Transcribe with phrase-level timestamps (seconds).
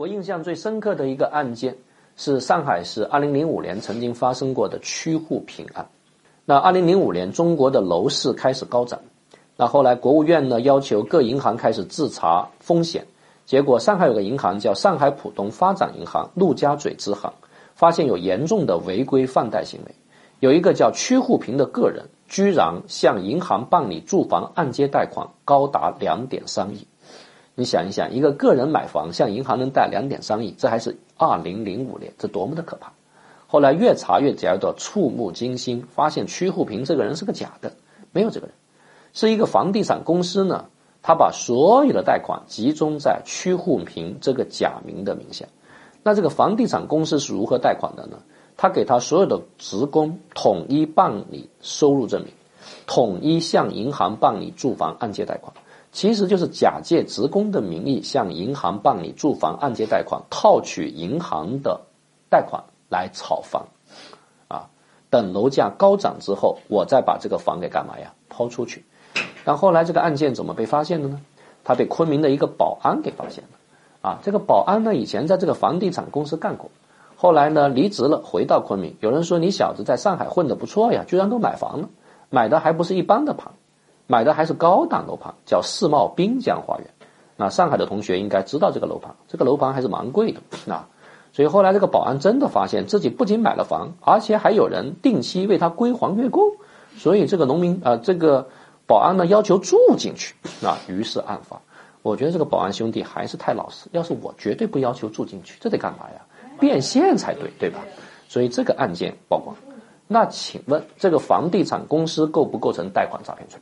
[0.00, 1.76] 我印象最深刻的一个案件
[2.16, 5.86] 是上海市二零零五年曾经发生过的区户平案。
[6.46, 8.98] 那二零零五年，中国的楼市开始高涨。
[9.58, 13.06] 那后来国务院呢要求各银行开始自查风险，
[13.44, 17.34] 结果上海有个银行叫上海浦东发展银行陆家嘴支行，
[17.74, 19.94] 发现有严重的违规放贷行为。
[20.38, 26.86] 有一个叫屈沪平的个人，居然向银行办理住房按揭贷款高达两点三亿。
[27.54, 32.92] 你想一想，一个个人买房向银行能贷两点三亿，这还是二零零五年，这多么的可怕！
[33.46, 37.72] 后来越查越觉得触目惊心，发现曲沪平这个人是个假的，
[38.12, 38.54] 没有这个人。
[39.12, 40.66] 是一个房地产公司呢，
[41.02, 45.46] 他把所有的贷款集中在曲沪平这个假名的名下。
[46.02, 48.18] 那这个房地产公司是如何贷款的呢？
[48.56, 52.32] 他给他所有的职工统一办理收入证明，
[52.86, 55.52] 统一向银行办理住房按揭贷款，
[55.92, 61.80] 其实就是假借职工的名义向银行办理住房按揭贷款，套取银行的
[62.28, 63.66] 贷款来炒房，
[64.48, 64.68] 啊，
[65.10, 68.12] 等楼价高涨之后，我再把这个房给干嘛呀？
[68.28, 68.84] 抛出去。
[69.44, 71.20] 但后来这个案件怎么被发现的呢？
[71.64, 73.50] 他被昆明的一个保安给发现了。
[74.08, 76.70] 啊，这个保安呢以前在这个房地产公司干过，
[77.16, 78.96] 后来呢离职了，回到昆明。
[79.00, 81.88] 有人说你小子在上海混得不错呀，居然都买房了，
[82.30, 83.52] 买的还不是一般的房，
[84.10, 86.88] 买的还是高档楼盘，叫世茂滨江花园。
[87.36, 90.40] 那上海的同学应该知道这个楼盘，这个楼盘还是蛮贵的
[90.72, 90.88] 啊。
[91.32, 96.42] 所以后来这个保安真的发现自己不仅买了房，而且还有人定期为他归还月供，
[96.98, 98.48] 所以这个农民啊，这个。
[98.86, 100.34] 保安呢要求住进去
[100.66, 101.60] 啊，于是案发。
[102.02, 106.22] 我觉得这个保安兄弟还是太老实，要是我绝对不要求住进去，这得干嘛呀？
[106.58, 107.78] 变现才对，对吧？
[108.28, 109.54] 所以这个案件曝光。
[110.08, 113.60] 那请问这个房地产公司构不构成贷款诈骗罪？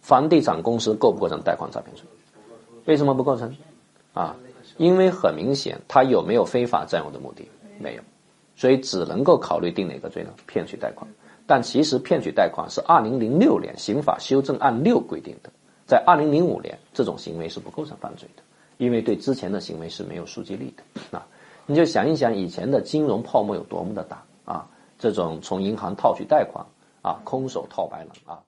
[0.00, 2.04] 房地产公司构不构成贷款诈骗罪？
[2.86, 3.54] 为什么不构成？
[4.12, 4.34] 啊，
[4.78, 7.48] 因为很明显，他有没有非法占有的目的？
[7.78, 8.02] 没有，
[8.56, 10.30] 所以只能够考虑定哪个罪呢？
[10.46, 11.08] 骗取贷款。
[11.46, 15.50] 但其实骗取贷款是二零零六年刑法修正案六规定的，
[15.86, 18.42] 在二零零五年这种行为是不构成犯罪的，
[18.78, 21.26] 因为对之前的行为是没有溯及力的啊。
[21.66, 24.66] 你就想一想以前的金融泡沫有多么的大啊，
[24.98, 26.64] 这种从银行套取贷款
[27.02, 28.42] 啊，空手套白狼啊。